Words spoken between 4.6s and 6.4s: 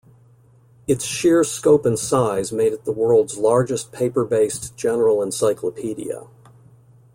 general encyclopedia.